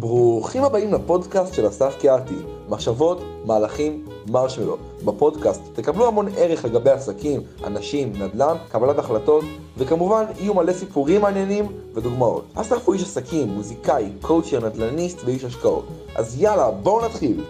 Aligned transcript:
ברוכים 0.00 0.64
הבאים 0.64 0.94
לפודקאסט 0.94 1.54
של 1.54 1.68
אסף 1.68 1.96
קיארטי, 2.00 2.34
מחשבות, 2.68 3.22
מהלכים, 3.44 4.04
מרשמלו. 4.28 4.78
בפודקאסט 5.04 5.62
תקבלו 5.74 6.08
המון 6.08 6.28
ערך 6.36 6.64
לגבי 6.64 6.90
עסקים, 6.90 7.40
אנשים, 7.64 8.12
נדל"ן, 8.12 8.56
קבלת 8.68 8.98
החלטות, 8.98 9.44
וכמובן 9.78 10.24
יהיו 10.38 10.54
מלא 10.54 10.72
סיפורים 10.72 11.20
מעניינים 11.20 11.66
ודוגמאות. 11.94 12.44
אסף 12.54 12.76
הוא 12.84 12.94
איש 12.94 13.02
עסקים, 13.02 13.48
מוזיקאי, 13.48 14.12
קואוצ'ר, 14.20 14.66
נדל"ניסט 14.66 15.24
ואיש 15.24 15.44
השקעות. 15.44 15.88
אז 16.14 16.42
יאללה, 16.42 16.70
בואו 16.70 17.06
נתחיל. 17.06 17.44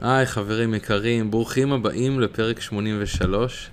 היי 0.00 0.26
חברים 0.26 0.74
יקרים, 0.74 1.30
ברוכים 1.30 1.72
הבאים 1.72 2.20
לפרק 2.20 2.60
83 2.60 3.70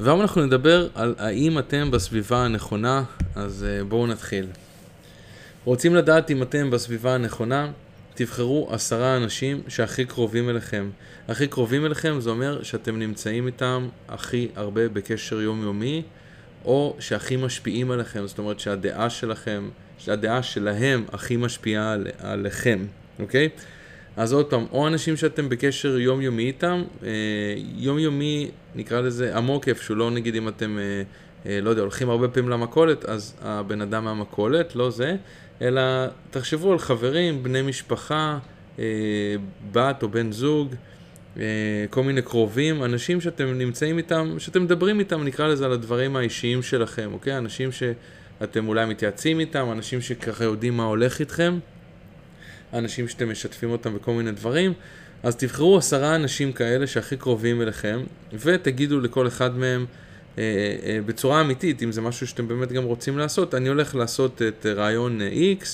והיום 0.00 0.20
אנחנו 0.20 0.46
נדבר 0.46 0.88
על 0.94 1.14
האם 1.18 1.58
אתם 1.58 1.90
בסביבה 1.90 2.44
הנכונה, 2.44 3.02
אז 3.34 3.66
uh, 3.80 3.84
בואו 3.84 4.06
נתחיל. 4.06 4.46
רוצים 5.64 5.94
לדעת 5.94 6.30
אם 6.30 6.42
אתם 6.42 6.70
בסביבה 6.70 7.14
הנכונה? 7.14 7.70
תבחרו 8.14 8.68
עשרה 8.70 9.16
אנשים 9.16 9.62
שהכי 9.68 10.04
קרובים 10.04 10.50
אליכם. 10.50 10.90
הכי 11.28 11.46
קרובים 11.46 11.86
אליכם 11.86 12.20
זה 12.20 12.30
אומר 12.30 12.62
שאתם 12.62 12.98
נמצאים 12.98 13.46
איתם 13.46 13.88
הכי 14.08 14.48
הרבה 14.56 14.88
בקשר 14.88 15.40
יומיומי, 15.40 16.02
או 16.64 16.96
שהכי 16.98 17.36
משפיעים 17.36 17.90
עליכם, 17.90 18.26
זאת 18.26 18.38
אומרת 18.38 18.60
שהדעה 18.60 19.10
שלכם, 19.10 19.68
שהדעה 19.98 20.42
שלהם 20.42 21.04
הכי 21.12 21.36
משפיעה 21.36 21.92
על, 21.92 22.06
עליכם, 22.18 22.86
אוקיי? 23.18 23.48
אז 24.16 24.32
עוד 24.32 24.46
פעם, 24.46 24.66
או 24.72 24.86
אנשים 24.86 25.16
שאתם 25.16 25.48
בקשר 25.48 25.98
יומיומי 25.98 26.46
איתם, 26.46 26.82
אה, 27.02 27.08
יומיומי 27.76 28.50
נקרא 28.74 29.00
לזה 29.00 29.36
עמוק 29.36 29.68
איפשהו, 29.68 29.94
לא 29.94 30.10
נגיד 30.10 30.34
אם 30.34 30.48
אתם, 30.48 30.78
אה, 30.78 31.02
לא 31.46 31.70
יודע, 31.70 31.82
הולכים 31.82 32.10
הרבה 32.10 32.28
פעמים 32.28 32.50
למכולת, 32.50 33.04
אז 33.04 33.34
הבן 33.42 33.80
אדם 33.80 34.04
מהמכולת, 34.04 34.76
לא 34.76 34.90
זה, 34.90 35.16
אלא 35.62 35.82
תחשבו 36.30 36.72
על 36.72 36.78
חברים, 36.78 37.42
בני 37.42 37.62
משפחה, 37.62 38.38
אה, 38.78 38.84
בת 39.72 40.02
או 40.02 40.08
בן 40.08 40.32
זוג, 40.32 40.74
אה, 41.36 41.44
כל 41.90 42.02
מיני 42.02 42.22
קרובים, 42.22 42.84
אנשים 42.84 43.20
שאתם 43.20 43.58
נמצאים 43.58 43.98
איתם, 43.98 44.34
שאתם 44.38 44.62
מדברים 44.62 44.98
איתם, 44.98 45.24
נקרא 45.24 45.48
לזה, 45.48 45.64
על 45.64 45.72
הדברים 45.72 46.16
האישיים 46.16 46.62
שלכם, 46.62 47.10
אוקיי? 47.12 47.38
אנשים 47.38 47.70
שאתם 47.72 48.68
אולי 48.68 48.86
מתייעצים 48.86 49.40
איתם, 49.40 49.68
אנשים 49.72 50.00
שככה 50.00 50.44
יודעים 50.44 50.76
מה 50.76 50.84
הולך 50.84 51.20
איתכם. 51.20 51.58
אנשים 52.72 53.08
שאתם 53.08 53.30
משתפים 53.30 53.70
אותם 53.70 53.94
בכל 53.94 54.12
מיני 54.12 54.32
דברים, 54.32 54.72
אז 55.22 55.36
תבחרו 55.36 55.78
עשרה 55.78 56.16
אנשים 56.16 56.52
כאלה 56.52 56.86
שהכי 56.86 57.16
קרובים 57.16 57.62
אליכם, 57.62 58.00
ותגידו 58.32 59.00
לכל 59.00 59.26
אחד 59.26 59.58
מהם 59.58 59.80
אה, 59.80 59.86
אה, 59.86 60.11
בצורה 61.06 61.40
אמיתית, 61.40 61.82
אם 61.82 61.92
זה 61.92 62.00
משהו 62.00 62.26
שאתם 62.26 62.48
באמת 62.48 62.72
גם 62.72 62.84
רוצים 62.84 63.18
לעשות, 63.18 63.54
אני 63.54 63.68
הולך 63.68 63.94
לעשות 63.94 64.42
את 64.42 64.66
רעיון 64.66 65.20
X, 65.60 65.64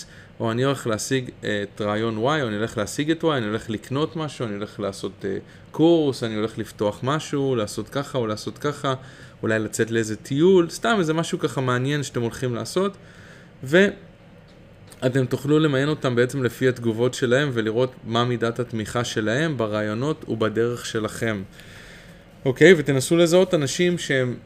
או 0.40 0.50
אני 0.50 0.64
הולך 0.64 0.86
להשיג 0.86 1.30
את 1.40 1.80
רעיון 1.80 2.16
Y, 2.16 2.20
או 2.20 2.48
אני 2.48 2.56
הולך 2.56 2.78
להשיג 2.78 3.10
את 3.10 3.24
Y, 3.24 3.26
אני 3.26 3.46
הולך 3.46 3.70
לקנות 3.70 4.16
משהו, 4.16 4.46
אני 4.46 4.54
הולך 4.54 4.80
לעשות 4.80 5.24
אה, 5.24 5.36
קורס, 5.70 6.22
אני 6.22 6.34
הולך 6.34 6.58
לפתוח 6.58 7.00
משהו, 7.02 7.56
לעשות 7.56 7.88
ככה 7.88 8.18
או 8.18 8.26
לעשות 8.26 8.58
ככה, 8.58 8.94
אולי 9.42 9.58
לצאת 9.58 9.90
לאיזה 9.90 10.16
טיול, 10.16 10.70
סתם 10.70 10.96
איזה 10.98 11.14
משהו 11.14 11.38
ככה 11.38 11.60
מעניין 11.60 12.02
שאתם 12.02 12.22
הולכים 12.22 12.54
לעשות, 12.54 12.96
ו... 13.64 13.86
אתם 15.06 15.26
תוכלו 15.26 15.58
למיין 15.58 15.88
אותם 15.88 16.14
בעצם 16.14 16.42
לפי 16.42 16.68
התגובות 16.68 17.14
שלהם 17.14 17.50
ולראות 17.52 17.92
מה 18.04 18.24
מידת 18.24 18.58
התמיכה 18.58 19.04
שלהם 19.04 19.56
ברעיונות 19.56 20.24
ובדרך 20.28 20.86
שלכם. 20.86 21.42
אוקיי? 22.44 22.74
ותנסו 22.76 23.16
לזהות 23.16 23.54
אנשים 23.54 23.98
שהם 23.98 24.36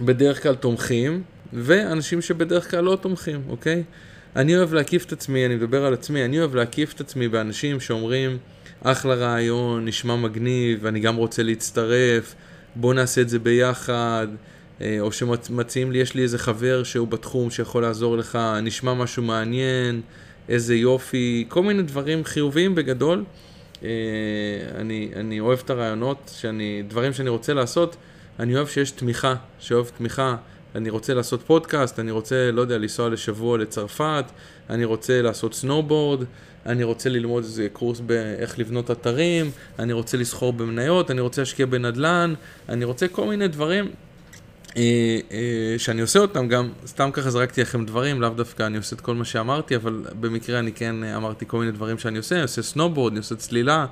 בדרך 0.00 0.42
כלל 0.42 0.54
תומכים 0.54 1.22
ואנשים 1.52 2.22
שבדרך 2.22 2.70
כלל 2.70 2.84
לא 2.84 2.98
תומכים, 3.00 3.42
אוקיי? 3.48 3.82
אני 4.36 4.56
אוהב 4.56 4.74
להקיף 4.74 5.04
את 5.04 5.12
עצמי, 5.12 5.46
אני 5.46 5.56
מדבר 5.56 5.84
על 5.84 5.94
עצמי, 5.94 6.24
אני 6.24 6.38
אוהב 6.38 6.54
להקיף 6.54 6.94
את 6.94 7.00
עצמי 7.00 7.28
באנשים 7.28 7.80
שאומרים 7.80 8.38
אחלה 8.82 9.14
רעיון, 9.14 9.84
נשמע 9.84 10.16
מגניב, 10.16 10.86
אני 10.86 11.00
גם 11.00 11.16
רוצה 11.16 11.42
להצטרף, 11.42 12.34
בוא 12.76 12.94
נעשה 12.94 13.20
את 13.20 13.28
זה 13.28 13.38
ביחד. 13.38 14.26
אה, 14.80 14.96
או 15.00 15.12
שמציעים 15.12 15.92
לי, 15.92 15.98
יש 15.98 16.14
לי 16.14 16.22
איזה 16.22 16.38
חבר 16.38 16.82
שהוא 16.82 17.08
בתחום 17.08 17.50
שיכול 17.50 17.82
לעזור 17.82 18.16
לך, 18.16 18.38
נשמע 18.62 18.94
משהו 18.94 19.22
מעניין, 19.22 20.00
איזה 20.48 20.74
יופי, 20.74 21.44
כל 21.48 21.62
מיני 21.62 21.82
דברים 21.82 22.24
חיוביים 22.24 22.74
בגדול. 22.74 23.24
אה, 23.82 23.88
אני, 24.74 25.10
אני 25.16 25.40
אוהב 25.40 25.58
את 25.64 25.70
הרעיונות, 25.70 26.30
שאני, 26.36 26.82
דברים 26.88 27.12
שאני 27.12 27.28
רוצה 27.28 27.54
לעשות, 27.54 27.96
אני 28.38 28.56
אוהב 28.56 28.66
שיש 28.66 28.90
תמיכה, 28.90 29.34
שאוהב 29.58 29.86
תמיכה. 29.86 30.36
אני 30.74 30.90
רוצה 30.90 31.14
לעשות 31.14 31.42
פודקאסט, 31.42 31.98
אני 31.98 32.10
רוצה, 32.10 32.50
לא 32.52 32.60
יודע, 32.60 32.78
לנסוע 32.78 33.08
לשבוע 33.08 33.58
לצרפת, 33.58 34.24
אני 34.70 34.84
רוצה 34.84 35.22
לעשות 35.22 35.54
סנובורד, 35.54 36.24
אני 36.66 36.84
רוצה 36.84 37.08
ללמוד 37.08 37.44
איזה 37.44 37.68
קורס 37.72 38.00
באיך 38.00 38.58
לבנות 38.58 38.90
אתרים, 38.90 39.50
אני 39.78 39.92
רוצה 39.92 40.16
לסחור 40.16 40.52
במניות, 40.52 41.10
אני 41.10 41.20
רוצה 41.20 41.42
להשקיע 41.42 41.66
בנדל"ן, 41.66 42.34
אני 42.68 42.84
רוצה 42.84 43.08
כל 43.08 43.26
מיני 43.26 43.48
דברים 43.48 43.90
אה, 44.76 45.18
אה, 45.30 45.78
שאני 45.78 46.00
עושה 46.00 46.18
אותם 46.18 46.48
גם, 46.48 46.70
סתם 46.86 47.10
ככה 47.12 47.30
זרקתי 47.30 47.60
לכם 47.60 47.84
דברים, 47.84 48.20
לאו 48.20 48.30
דווקא 48.30 48.62
אני 48.62 48.76
עושה 48.76 48.96
את 48.96 49.00
כל 49.00 49.14
מה 49.14 49.24
שאמרתי, 49.24 49.76
אבל 49.76 50.04
במקרה 50.20 50.58
אני 50.58 50.72
כן 50.72 51.04
אמרתי 51.04 51.44
כל 51.48 51.58
מיני 51.58 51.72
דברים 51.72 51.98
שאני 51.98 52.18
עושה, 52.18 52.34
אני 52.34 52.42
עושה 52.42 52.62
סנובורד, 52.62 53.12
אני 53.12 53.18
עושה 53.18 53.36
צלילה, 53.36 53.86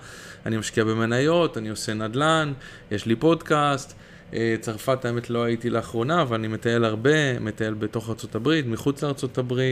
אני 0.47 0.57
משקיע 0.57 0.85
במניות, 0.85 1.59
אני 1.59 1.69
עושה 1.69 1.95
נדל"ן, 1.95 2.53
יש 2.91 3.07
לי 3.07 3.17
פודקאסט. 3.17 3.95
אה, 4.35 4.57
צרפת 4.61 5.05
האמת 5.05 5.31
לא 5.31 5.45
הייתי 5.45 5.71
לאחרונה, 5.71 6.23
אבל 6.23 6.37
אני 6.37 6.49
מטייל 6.49 6.85
הרבה, 6.85 7.39
מטייל 7.41 7.75
בתוך 7.75 8.09
ארה"ב, 8.09 8.63
מחוץ 8.67 9.03
לארה"ב, 9.03 9.63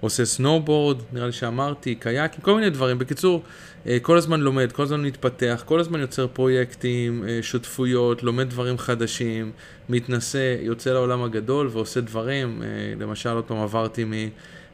עושה 0.00 0.24
סנובורד, 0.24 1.02
נראה 1.12 1.26
לי 1.26 1.32
שאמרתי, 1.32 1.94
קייקים, 1.94 2.40
כל 2.42 2.54
מיני 2.54 2.70
דברים. 2.70 2.98
בקיצור, 2.98 3.42
אה, 3.86 3.98
כל 4.02 4.16
הזמן 4.16 4.40
לומד, 4.40 4.72
כל 4.72 4.82
הזמן 4.82 5.02
מתפתח, 5.02 5.62
כל 5.66 5.80
הזמן 5.80 6.00
יוצר 6.00 6.26
פרויקטים, 6.26 7.24
אה, 7.28 7.38
שותפויות, 7.42 8.22
לומד 8.22 8.50
דברים 8.50 8.78
חדשים, 8.78 9.52
מתנסה, 9.88 10.56
יוצא 10.60 10.92
לעולם 10.92 11.22
הגדול 11.22 11.68
ועושה 11.72 12.00
דברים. 12.00 12.62
אה, 12.62 12.68
למשל, 13.00 13.30
עוד 13.30 13.44
פעם 13.44 13.58
עברתי 13.58 14.04
מ... 14.04 14.12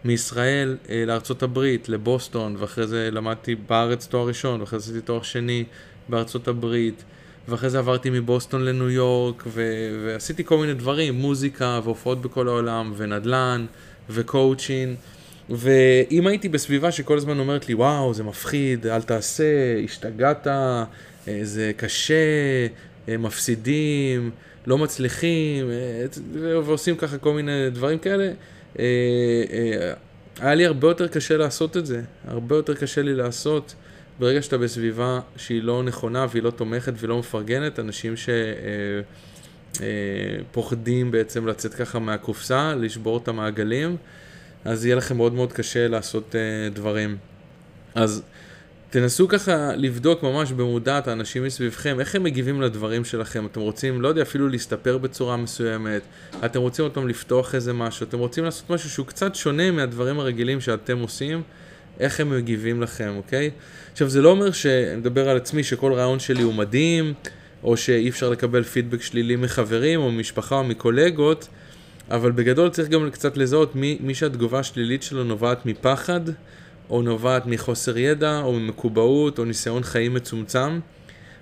מישראל 0.05 0.77
לארצות 1.07 1.43
הברית, 1.43 1.89
לבוסטון, 1.89 2.57
ואחרי 2.59 2.87
זה 2.87 3.09
למדתי 3.13 3.55
בארץ 3.55 4.07
תואר 4.07 4.27
ראשון, 4.27 4.61
ואחרי 4.61 4.79
זה 4.79 4.85
עשיתי 4.85 5.07
תואר 5.07 5.23
שני 5.23 5.65
בארצות 6.09 6.49
הברית, 6.49 7.05
ואחרי 7.49 7.71
זה 7.71 7.79
עברתי 7.79 8.11
מבוסטון 8.11 8.65
לניו 8.65 8.91
יורק, 8.91 9.43
ו- 9.47 10.05
ועשיתי 10.07 10.45
כל 10.45 10.59
מיני 10.59 10.75
דברים, 10.75 11.15
מוזיקה 11.15 11.81
והופעות 11.85 12.23
בכל 12.23 12.49
העולם, 12.49 12.93
ונדל"ן, 12.97 13.67
וקואוצ'ין. 14.11 14.97
ואם 15.51 16.27
הייתי 16.27 16.49
בסביבה 16.49 16.93
שכל 16.93 17.17
הזמן 17.17 17.39
אומרת 17.39 17.69
לי, 17.69 17.75
וואו, 17.75 18.15
זה 18.15 18.25
מפחיד, 18.25 18.87
אל 18.87 19.03
תעשה, 19.03 19.81
השתגעת, 19.85 20.47
אה, 20.47 20.85
זה 21.43 21.73
קשה, 21.77 22.15
אה, 23.09 23.17
מפסידים, 23.17 24.31
לא 24.67 24.79
מצליחים, 24.79 25.71
אה, 25.71 26.07
ועושים 26.65 26.97
ככה 26.97 27.19
כל 27.19 27.33
מיני 27.33 27.71
דברים 27.71 27.99
כאלה, 27.99 28.33
היה 30.41 30.55
לי 30.55 30.67
הרבה 30.67 30.89
יותר 30.89 31.09
קשה 31.09 31.37
לעשות 31.37 31.77
את 31.77 31.87
זה, 31.87 32.03
הרבה 32.29 32.57
יותר 32.57 32.75
קשה 32.75 33.03
לי 33.03 33.15
לעשות. 33.15 33.75
ברגע 34.19 34.43
שאתה 34.43 34.59
בסביבה 34.59 35.21
שהיא 35.37 35.63
לא 35.63 35.83
נכונה 35.83 36.27
והיא 36.31 36.43
לא 36.43 36.51
תומכת 36.51 36.93
ולא 36.99 37.19
מפרגנת, 37.19 37.79
אנשים 37.79 38.15
שפוחדים 40.53 41.11
בעצם 41.11 41.47
לצאת 41.47 41.75
ככה 41.75 41.99
מהקופסה, 41.99 42.75
לשבור 42.75 43.19
את 43.19 43.29
המעגלים. 43.29 43.97
אז 44.65 44.87
יהיה 44.87 44.97
לכם 44.97 45.17
מאוד 45.17 45.33
מאוד 45.33 45.53
קשה 45.53 45.89
לעשות 45.89 46.35
uh, 46.35 46.75
דברים. 46.75 47.17
אז 47.95 48.23
תנסו 48.91 49.29
ככה 49.29 49.77
לבדוק 49.77 50.23
ממש 50.23 50.53
במודע 50.53 50.99
את 50.99 51.09
האנשים 51.09 51.45
מסביבכם, 51.45 52.01
איך 52.01 52.15
הם 52.15 52.23
מגיבים 52.23 52.63
לדברים 52.63 53.05
שלכם. 53.05 53.47
אתם 53.47 53.61
רוצים, 53.61 54.03
לא 54.03 54.09
יודע, 54.09 54.23
אפילו 54.23 54.49
להסתפר 54.49 54.99
בצורה 54.99 55.37
מסוימת, 55.37 56.03
אתם 56.45 56.61
רוצים 56.61 56.85
אותם 56.85 57.09
לפתוח 57.09 57.55
איזה 57.55 57.73
משהו, 57.73 58.07
אתם 58.07 58.19
רוצים 58.19 58.45
לעשות 58.45 58.71
משהו 58.71 58.91
שהוא 58.91 59.07
קצת 59.07 59.35
שונה 59.35 59.71
מהדברים 59.71 60.19
הרגילים 60.19 60.61
שאתם 60.61 60.99
עושים, 60.99 61.43
איך 62.01 62.21
הם 62.21 62.31
מגיבים 62.31 62.83
לכם, 62.83 63.13
אוקיי? 63.17 63.51
עכשיו, 63.93 64.09
זה 64.09 64.23
לא 64.23 64.31
אומר 64.31 64.51
שאני 64.51 64.97
מדבר 64.97 65.29
על 65.29 65.37
עצמי 65.37 65.65
שכל 65.65 65.93
רעיון 65.93 66.19
שלי 66.19 66.43
הוא 66.43 66.55
מדהים, 66.55 67.15
או 67.63 67.77
שאי 67.77 68.09
אפשר 68.09 68.31
לקבל 68.31 68.63
פידבק 68.63 69.03
שלילי 69.03 69.37
מחברים, 69.37 70.01
או 70.01 70.11
ממשפחה 70.11 70.55
או 70.55 70.65
מקולגות. 70.65 71.49
אבל 72.11 72.33
בגדול 72.33 72.69
צריך 72.69 72.89
גם 72.89 73.11
קצת 73.11 73.37
לזהות 73.37 73.77
מי, 73.77 73.99
מי 74.01 74.15
שהתגובה 74.15 74.59
השלילית 74.59 75.03
שלו 75.03 75.25
נובעת 75.25 75.67
מפחד, 75.67 76.21
או 76.91 77.03
נובעת 77.03 77.47
מחוסר 77.47 77.99
ידע, 77.99 78.41
או 78.41 78.53
ממקובעות, 78.53 79.39
או 79.39 79.45
ניסיון 79.45 79.83
חיים 79.83 80.15
מצומצם. 80.15 80.81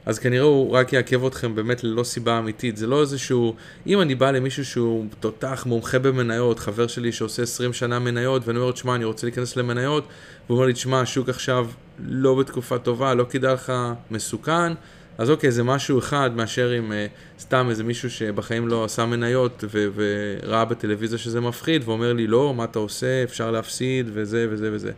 אז 0.06 0.18
כנראה 0.18 0.44
הוא 0.44 0.70
רק 0.72 0.92
יעכב 0.92 1.26
אתכם 1.26 1.54
באמת 1.54 1.84
ללא 1.84 2.04
סיבה 2.04 2.38
אמיתית. 2.38 2.76
זה 2.76 2.86
לא 2.86 3.00
איזשהו... 3.00 3.54
אם 3.86 4.00
אני 4.00 4.14
בא 4.14 4.30
למישהו 4.30 4.64
שהוא 4.64 5.06
תותח, 5.20 5.64
מומחה 5.66 5.98
במניות, 5.98 6.58
חבר 6.58 6.86
שלי 6.86 7.12
שעושה 7.12 7.42
20 7.42 7.72
שנה 7.72 7.98
מניות, 7.98 8.46
ואני 8.46 8.58
אומר 8.58 8.66
לו, 8.66 8.72
תשמע, 8.72 8.94
אני 8.94 9.04
רוצה 9.04 9.26
להיכנס 9.26 9.56
למניות, 9.56 10.06
והוא 10.46 10.56
אומר 10.56 10.66
לי, 10.66 10.72
תשמע, 10.72 11.00
השוק 11.00 11.28
עכשיו 11.28 11.68
לא 11.98 12.34
בתקופה 12.34 12.78
טובה, 12.78 13.14
לא 13.14 13.26
כדאי 13.30 13.54
לך, 13.54 13.72
מסוכן, 14.10 14.72
אז 15.18 15.30
אוקיי, 15.30 15.50
זה 15.50 15.62
משהו 15.62 15.98
אחד 15.98 16.30
מאשר 16.36 16.70
עם 16.70 16.92
uh, 16.92 17.40
סתם 17.40 17.66
איזה 17.70 17.84
מישהו 17.84 18.10
שבחיים 18.10 18.68
לא 18.68 18.84
עשה 18.84 19.06
מניות 19.06 19.64
ו- 19.70 19.88
וראה 19.94 20.64
בטלוויזיה 20.64 21.18
שזה 21.18 21.40
מפחיד 21.40 21.82
ואומר 21.84 22.12
לי, 22.12 22.26
לא, 22.26 22.54
מה 22.54 22.64
אתה 22.64 22.78
עושה, 22.78 23.22
אפשר 23.22 23.50
להפסיד 23.50 24.10
וזה 24.12 24.46
וזה 24.50 24.70
וזה. 24.72 24.92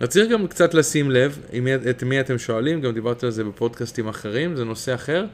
אז 0.00 0.08
צריך 0.08 0.30
גם 0.30 0.46
קצת 0.46 0.74
לשים 0.74 1.10
לב 1.10 1.38
מי, 1.62 1.74
את 1.74 2.02
מי 2.02 2.20
אתם 2.20 2.38
שואלים, 2.38 2.80
גם 2.80 2.92
דיברתי 2.92 3.26
על 3.26 3.32
זה 3.32 3.44
בפודקאסטים 3.44 4.08
אחרים, 4.08 4.56
זה 4.56 4.64
נושא 4.64 4.94
אחר. 4.94 5.26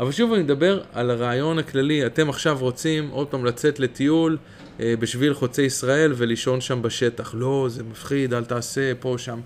אבל 0.00 0.12
שוב 0.12 0.32
אני 0.32 0.42
מדבר 0.42 0.80
על 0.92 1.10
הרעיון 1.10 1.58
הכללי, 1.58 2.06
אתם 2.06 2.28
עכשיו 2.30 2.56
רוצים 2.60 3.08
עוד 3.08 3.26
פעם 3.26 3.44
לצאת 3.44 3.80
לטיול 3.80 4.38
אה, 4.80 4.94
בשביל 4.98 5.34
חוצי 5.34 5.62
ישראל 5.62 6.12
ולישון 6.16 6.60
שם 6.60 6.82
בשטח. 6.82 7.34
לא, 7.38 7.66
זה 7.70 7.82
מפחיד, 7.82 8.34
אל 8.34 8.44
תעשה, 8.44 8.92
פה, 9.00 9.14
שם. 9.18 9.40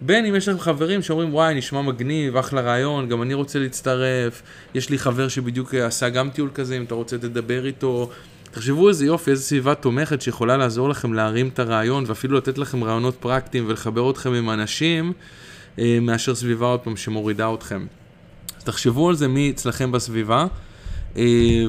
בין 0.00 0.26
אם 0.26 0.34
יש 0.34 0.48
לכם 0.48 0.58
חברים 0.58 1.02
שאומרים 1.02 1.34
וואי 1.34 1.54
נשמע 1.54 1.82
מגניב, 1.82 2.36
אחלה 2.36 2.60
רעיון, 2.60 3.08
גם 3.08 3.22
אני 3.22 3.34
רוצה 3.34 3.58
להצטרף, 3.58 4.42
יש 4.74 4.90
לי 4.90 4.98
חבר 4.98 5.28
שבדיוק 5.28 5.74
עשה 5.74 6.08
גם 6.08 6.30
טיול 6.30 6.50
כזה, 6.54 6.76
אם 6.76 6.84
אתה 6.84 6.94
רוצה 6.94 7.18
תדבר 7.18 7.66
איתו. 7.66 8.10
תחשבו 8.50 8.88
איזה 8.88 9.06
יופי, 9.06 9.30
איזה 9.30 9.42
סביבה 9.42 9.74
תומכת 9.74 10.22
שיכולה 10.22 10.56
לעזור 10.56 10.88
לכם 10.88 11.12
להרים 11.12 11.48
את 11.48 11.58
הרעיון 11.58 12.04
ואפילו 12.06 12.36
לתת 12.36 12.58
לכם 12.58 12.84
רעיונות 12.84 13.14
פרקטיים 13.20 13.64
ולחבר 13.68 14.10
אתכם 14.10 14.32
עם 14.32 14.50
אנשים 14.50 15.12
אה, 15.78 15.98
מאשר 16.02 16.34
סביבה 16.34 16.66
עוד 16.66 16.80
פעם 16.80 16.96
שמורידה 16.96 17.54
אתכם. 17.54 17.86
אז 18.56 18.64
תחשבו 18.64 19.08
על 19.08 19.14
זה 19.14 19.28
מי 19.28 19.50
אצלכם 19.50 19.92
בסביבה, 19.92 20.46
אה, 21.16 21.22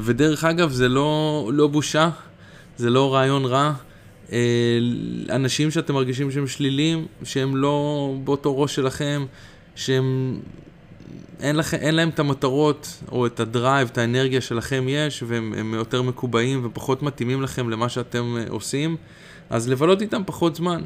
ודרך 0.04 0.44
אגב 0.44 0.72
זה 0.72 0.90
לא, 0.90 1.50
לא 1.54 1.68
בושה, 1.68 2.10
זה 2.78 2.90
לא 2.90 3.14
רעיון 3.14 3.46
רע. 3.46 3.74
אה, 4.32 4.38
אנשים 5.30 5.72
שאתם 5.72 5.94
מרגישים 5.94 6.32
שהם 6.32 6.48
שליליים, 6.48 7.06
שהם 7.24 7.56
לא 7.56 8.16
באותו 8.24 8.62
ראש 8.62 8.76
שלכם, 8.76 9.26
שהם... 9.76 10.40
אין, 11.40 11.56
לכם, 11.56 11.78
אין 11.78 11.96
להם 11.96 12.10
את 12.10 12.20
המטרות 12.20 13.04
או 13.12 13.26
את 13.26 13.40
הדרייב, 13.40 13.90
את 13.92 13.98
האנרגיה 13.98 14.42
שלכם 14.42 14.86
יש, 14.88 15.24
והם 15.28 15.74
יותר 15.74 16.02
מקובעים 16.02 16.66
ופחות 16.66 17.04
מתאימים 17.04 17.42
לכם 17.42 17.70
למה 17.70 17.90
שאתם 17.90 18.38
אה, 18.38 18.44
עושים, 18.50 18.98
אז 19.50 19.70
לבלות 19.70 20.02
איתם 20.02 20.22
פחות 20.26 20.56
זמן. 20.56 20.84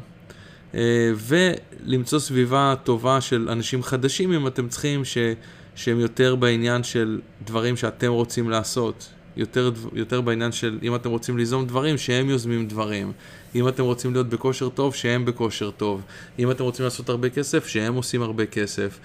אה, 0.74 0.80
ולמצוא 1.16 2.18
סביבה 2.18 2.74
טובה 2.84 3.20
של 3.20 3.48
אנשים 3.50 3.82
חדשים 3.82 4.32
אם 4.32 4.46
אתם 4.46 4.68
צריכים, 4.68 5.04
ש, 5.04 5.18
שהם 5.74 6.00
יותר 6.00 6.34
בעניין 6.34 6.82
של 6.82 7.20
דברים 7.44 7.76
שאתם 7.76 8.08
רוצים 8.08 8.50
לעשות. 8.50 9.08
יותר, 9.36 9.72
יותר 9.92 10.20
בעניין 10.20 10.52
של 10.52 10.78
אם 10.82 10.94
אתם 10.94 11.10
רוצים 11.10 11.36
ליזום 11.36 11.66
דברים, 11.66 11.98
שהם 11.98 12.30
יוזמים 12.30 12.68
דברים. 12.68 13.12
אם 13.54 13.68
אתם 13.68 13.82
רוצים 13.82 14.12
להיות 14.12 14.28
בכושר 14.28 14.68
טוב, 14.68 14.94
שהם 14.94 15.24
בכושר 15.24 15.70
טוב. 15.70 16.02
אם 16.38 16.50
אתם 16.50 16.64
רוצים 16.64 16.84
לעשות 16.84 17.08
הרבה 17.08 17.28
כסף, 17.30 17.66
שהם 17.66 17.94
עושים 17.94 18.22
הרבה 18.22 18.46
כסף. 18.46 18.98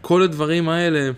כל 0.00 0.22
הדברים 0.22 0.68
האלה, 0.68 1.10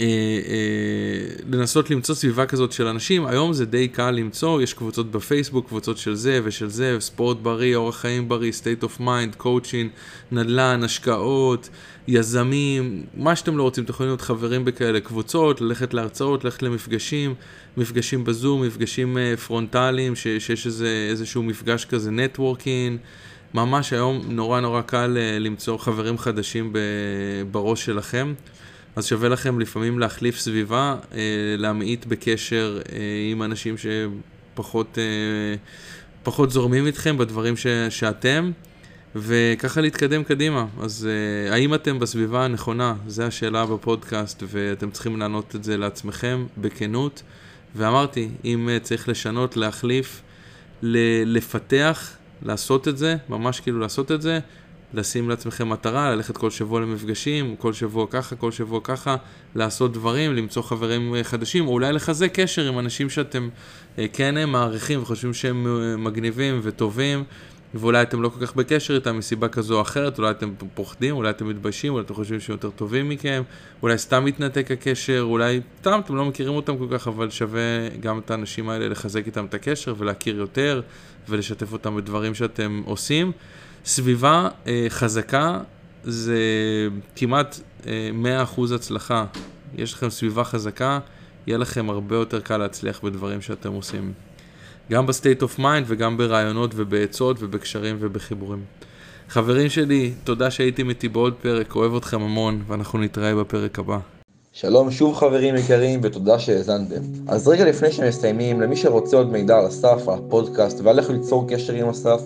אה, 0.00 0.06
אה, 0.48 1.34
לנסות 1.52 1.90
למצוא 1.90 2.14
סביבה 2.14 2.46
כזאת 2.46 2.72
של 2.72 2.86
אנשים, 2.86 3.26
היום 3.26 3.52
זה 3.52 3.66
די 3.66 3.88
קל 3.88 4.10
למצוא, 4.10 4.62
יש 4.62 4.74
קבוצות 4.74 5.10
בפייסבוק, 5.10 5.66
קבוצות 5.66 5.98
של 5.98 6.14
זה 6.14 6.40
ושל 6.44 6.68
זה, 6.68 6.96
ספורט 7.00 7.36
בריא, 7.42 7.76
אורח 7.76 7.96
חיים 7.96 8.28
בריא, 8.28 8.52
state 8.52 8.84
of 8.84 9.00
mind, 9.00 9.42
coaching, 9.42 9.88
נדל"ן, 10.32 10.80
השקעות, 10.84 11.68
יזמים, 12.08 13.06
מה 13.14 13.36
שאתם 13.36 13.56
לא 13.56 13.62
רוצים, 13.62 13.84
אתם 13.84 13.92
יכולים 13.92 14.10
להיות 14.10 14.20
חברים 14.20 14.64
בכאלה 14.64 15.00
קבוצות, 15.00 15.60
ללכת 15.60 15.94
להרצאות, 15.94 16.44
ללכת 16.44 16.62
למפגשים, 16.62 17.34
מפגשים 17.76 18.24
בזום, 18.24 18.62
מפגשים 18.62 19.18
אה, 19.18 19.36
פרונטליים, 19.36 20.16
שיש 20.16 20.66
איזה, 20.66 21.08
איזשהו 21.10 21.42
מפגש 21.42 21.84
כזה, 21.84 22.10
networking. 22.10 22.98
ממש 23.54 23.92
היום 23.92 24.22
נורא 24.28 24.60
נורא 24.60 24.82
קל 24.82 25.18
אה, 25.20 25.38
למצוא 25.38 25.78
חברים 25.78 26.18
חדשים 26.18 26.72
בראש 27.50 27.84
שלכם. 27.84 28.34
אז 28.96 29.06
שווה 29.06 29.28
לכם 29.28 29.60
לפעמים 29.60 29.98
להחליף 29.98 30.38
סביבה, 30.38 30.96
אה, 31.14 31.18
להמעיט 31.58 32.04
בקשר 32.06 32.80
עם 33.30 33.42
אנשים 33.42 33.74
שפחות 33.78 34.98
פחות 36.22 36.50
זורמים 36.50 36.86
איתכם 36.86 37.18
בדברים 37.18 37.56
ש, 37.56 37.66
שאתם. 37.88 38.50
וככה 39.16 39.80
להתקדם 39.80 40.24
קדימה. 40.24 40.66
אז 40.80 41.08
האם 41.50 41.74
אתם 41.74 41.98
בסביבה 41.98 42.44
הנכונה? 42.44 42.94
זו 43.06 43.22
השאלה 43.22 43.66
בפודקאסט, 43.66 44.42
ואתם 44.46 44.90
צריכים 44.90 45.16
לענות 45.16 45.56
את 45.56 45.64
זה 45.64 45.76
לעצמכם 45.76 46.46
בכנות. 46.58 47.22
ואמרתי, 47.76 48.28
אם 48.44 48.68
צריך 48.82 49.08
לשנות, 49.08 49.56
להחליף, 49.56 50.22
לפתח, 50.82 52.16
לעשות 52.42 52.88
את 52.88 52.98
זה, 52.98 53.16
ממש 53.28 53.60
כאילו 53.60 53.78
לעשות 53.78 54.12
את 54.12 54.22
זה, 54.22 54.40
לשים 54.94 55.28
לעצמכם 55.28 55.68
מטרה, 55.68 56.14
ללכת 56.14 56.36
כל 56.36 56.50
שבוע 56.50 56.80
למפגשים, 56.80 57.56
כל 57.56 57.72
שבוע 57.72 58.06
ככה, 58.10 58.36
כל 58.36 58.52
שבוע 58.52 58.80
ככה, 58.84 59.16
לעשות 59.54 59.92
דברים, 59.92 60.36
למצוא 60.36 60.62
חברים 60.62 61.14
אה, 61.14 61.24
חדשים, 61.24 61.66
או 61.66 61.72
אולי 61.72 61.92
לחזק 61.92 62.40
קשר 62.40 62.68
עם 62.68 62.78
אנשים 62.78 63.10
שאתם 63.10 63.48
uh, 63.96 64.00
כן 64.12 64.48
מעריכים 64.48 65.02
וחושבים 65.02 65.34
שהם 65.34 65.66
מגניבים 66.04 66.60
וטובים. 66.62 67.24
ואולי 67.74 68.02
אתם 68.02 68.22
לא 68.22 68.28
כל 68.28 68.46
כך 68.46 68.56
בקשר 68.56 68.94
איתם 68.94 69.18
מסיבה 69.18 69.48
כזו 69.48 69.76
או 69.76 69.82
אחרת, 69.82 70.18
אולי 70.18 70.30
אתם 70.30 70.50
פוחדים, 70.74 71.16
אולי 71.16 71.30
אתם 71.30 71.48
מתביישים, 71.48 71.92
אולי 71.92 72.04
אתם 72.04 72.14
חושבים 72.14 72.40
שהם 72.40 72.52
יותר 72.54 72.70
טובים 72.70 73.08
מכם, 73.08 73.42
אולי 73.82 73.98
סתם 73.98 74.24
מתנתק 74.24 74.70
הקשר, 74.70 75.20
אולי 75.22 75.60
סתם 75.80 76.00
אתם 76.04 76.16
לא 76.16 76.24
מכירים 76.24 76.54
אותם 76.54 76.78
כל 76.78 76.86
כך, 76.90 77.08
אבל 77.08 77.30
שווה 77.30 77.88
גם 78.00 78.18
את 78.18 78.30
האנשים 78.30 78.68
האלה 78.68 78.88
לחזק 78.88 79.26
איתם 79.26 79.44
את 79.44 79.54
הקשר 79.54 79.94
ולהכיר 79.98 80.36
יותר 80.36 80.82
ולשתף 81.28 81.72
אותם 81.72 81.96
בדברים 81.96 82.34
שאתם 82.34 82.82
עושים. 82.84 83.32
סביבה 83.84 84.48
אה, 84.66 84.86
חזקה 84.88 85.58
זה 86.04 86.38
כמעט 87.16 87.60
אה, 87.86 88.10
100% 88.56 88.74
הצלחה. 88.74 89.24
יש 89.76 89.92
לכם 89.92 90.10
סביבה 90.10 90.44
חזקה, 90.44 90.98
יהיה 91.46 91.58
לכם 91.58 91.90
הרבה 91.90 92.16
יותר 92.16 92.40
קל 92.40 92.56
להצליח 92.56 93.00
בדברים 93.04 93.40
שאתם 93.40 93.72
עושים. 93.72 94.12
גם 94.90 95.06
ב 95.06 95.12
state 95.12 95.42
of 95.42 95.58
mind 95.58 95.86
וגם 95.88 96.16
ברעיונות 96.16 96.70
ובעצות 96.74 97.36
ובקשרים 97.40 97.96
ובחיבורים. 98.00 98.60
חברים 99.28 99.68
שלי, 99.68 100.12
תודה 100.24 100.50
שהייתם 100.50 100.88
איתי 100.88 101.08
בעוד 101.08 101.34
פרק, 101.42 101.76
אוהב 101.76 101.94
אתכם 101.94 102.22
המון, 102.22 102.62
ואנחנו 102.68 102.98
נתראה 102.98 103.34
בפרק 103.34 103.78
הבא. 103.78 103.98
שלום 104.52 104.90
שוב 104.90 105.16
חברים 105.16 105.56
יקרים 105.56 106.00
ותודה 106.02 106.38
שהאזנתם. 106.38 107.00
אז 107.28 107.48
רגע 107.48 107.64
לפני 107.64 107.92
שמסיימים, 107.92 108.60
למי 108.60 108.76
שרוצה 108.76 109.16
עוד 109.16 109.32
מידע 109.32 109.58
על 109.58 109.66
אסף, 109.66 110.08
על 110.08 110.14
הפודקאסט 110.14 110.80
ועל 110.80 110.98
איך 110.98 111.10
ליצור 111.10 111.48
קשר 111.48 111.72
עם 111.72 111.88
אסף, 111.88 112.20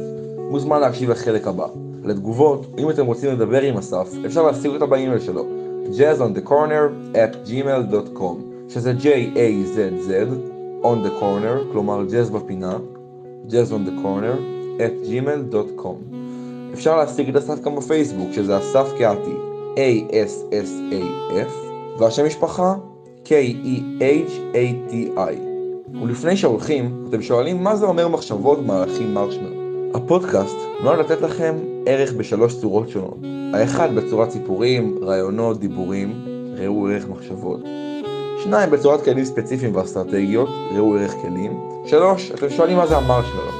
מוזמן 0.50 0.80
להקשיב 0.80 1.10
לחלק 1.10 1.46
הבא. 1.46 1.66
לתגובות, 2.04 2.74
אם 2.78 2.90
אתם 2.90 3.06
רוצים 3.06 3.30
לדבר 3.30 3.62
עם 3.62 3.76
אסף, 3.76 4.08
אפשר 4.26 4.42
להשיג 4.42 4.70
אותה 4.70 4.86
באימייל 4.86 5.20
שלו, 5.20 5.46
jazzonthecorner 5.92 7.14
at 7.14 7.48
gmail.com, 7.48 8.70
שזה 8.72 8.92
J-A-Z-Z 9.00 10.53
on 10.84 11.06
the 11.06 11.20
corner, 11.20 11.72
כלומר 11.72 12.04
ג'אז 12.04 12.30
בפינה, 12.30 12.76
jazz 13.48 13.70
on 13.70 13.88
the 13.88 13.92
corner, 14.02 14.36
at 14.78 14.94
gmail.com. 15.08 16.14
אפשר 16.74 16.96
להשיג 16.96 17.28
את 17.28 17.36
אסף 17.36 17.60
גם 17.60 17.76
בפייסבוק, 17.76 18.32
שזה 18.32 18.58
אסף 18.58 18.92
קאטי, 18.98 19.34
A-S-S-A-F, 19.74 21.52
והשם 21.98 22.26
משפחה, 22.26 22.74
K-E-H-A-T-I. 23.24 25.18
ולפני 26.02 26.36
שהולכים, 26.36 27.04
אתם 27.08 27.22
שואלים 27.22 27.62
מה 27.62 27.76
זה 27.76 27.86
אומר 27.86 28.08
מחשבות 28.08 28.66
מהלכים 28.66 29.14
מרשמלו. 29.14 29.64
הפודקאסט 29.94 30.56
נועד 30.82 30.98
לתת 30.98 31.20
לכם 31.20 31.54
ערך 31.86 32.12
בשלוש 32.12 32.60
צורות 32.60 32.88
שונות. 32.88 33.18
האחד 33.54 33.94
בצורת 33.94 34.30
סיפורים, 34.30 34.98
רעיונות, 35.02 35.60
דיבורים, 35.60 36.24
ראו 36.58 36.88
ערך 36.88 37.08
מחשבות. 37.08 37.60
שניים, 38.44 38.70
בצורת 38.70 39.04
כלים 39.04 39.24
ספציפיים 39.24 39.76
ואסטרטגיות, 39.76 40.48
ראו 40.74 40.96
ערך 40.96 41.14
כלים. 41.22 41.60
שלוש, 41.86 42.30
אתם 42.30 42.50
שואלים 42.50 42.76
מה 42.76 42.86
זה 42.86 42.96
המרשמלו. 42.96 43.50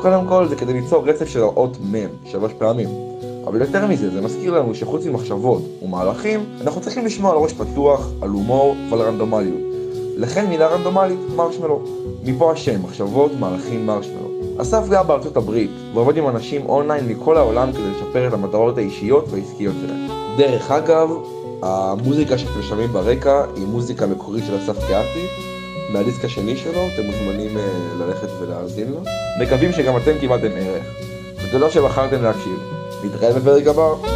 קודם 0.00 0.28
כל 0.28 0.48
זה 0.48 0.56
כדי 0.56 0.72
ליצור 0.72 1.08
רצף 1.08 1.28
של 1.28 1.42
האות 1.42 1.76
מ' 1.92 1.94
שלוש 2.24 2.52
פעמים. 2.52 2.88
אבל 3.46 3.60
יותר 3.60 3.86
מזה, 3.86 4.10
זה 4.10 4.20
מזכיר 4.20 4.58
לנו 4.58 4.74
שחוץ 4.74 5.06
ממחשבות 5.06 5.62
ומהלכים, 5.82 6.44
אנחנו 6.60 6.80
צריכים 6.80 7.06
לשמור 7.06 7.32
על 7.32 7.38
ראש 7.38 7.52
פתוח, 7.52 8.08
על 8.22 8.28
הומור 8.28 8.76
ועל 8.90 9.00
רנדומליות. 9.00 9.60
לכן 10.16 10.46
מילה 10.46 10.68
רנדומלית, 10.68 11.18
מרשמלו. 11.36 11.82
מפה 12.24 12.52
השם, 12.52 12.82
מחשבות, 12.82 13.32
מהלכים, 13.40 13.86
מרשמלו. 13.86 14.28
אסף 14.58 14.88
גר 14.88 15.02
בארצות 15.02 15.36
הברית, 15.36 15.70
ועובד 15.94 16.16
עם 16.16 16.28
אנשים 16.28 16.66
אונליין 16.66 17.08
מכל 17.08 17.36
העולם 17.36 17.72
כדי 17.72 17.90
לשפר 17.90 18.28
את 18.28 18.32
המטרות 18.32 18.78
האישיות 18.78 19.24
והעסקיות 19.30 19.74
שלהם. 19.82 20.08
דרך 20.36 20.70
אגב, 20.70 21.10
המוזיקה 21.62 22.38
שאתם 22.38 22.62
שומעים 22.62 22.92
ברקע 22.92 23.44
היא 23.56 23.66
מוזיקה 23.66 24.06
מקורית 24.06 24.44
של 24.46 24.56
אסף 24.56 24.78
קאטי, 24.88 25.26
מהדיסק 25.92 26.24
השני 26.24 26.56
שלו, 26.56 26.88
אתם 26.94 27.06
מוזמנים 27.06 27.58
אה, 27.58 27.66
ללכת 27.98 28.28
ולהאזין 28.40 28.92
לו. 28.92 29.00
מקווים 29.40 29.72
שגם 29.72 29.96
אתם 29.96 30.12
קיבלתם 30.20 30.50
ערך. 30.56 30.84
ותודה 31.48 31.70
שבחרתם 31.70 32.22
להקשיב. 32.22 32.58
נתראה 33.04 33.32
בפרק 33.32 33.66
הבא. 33.66 34.13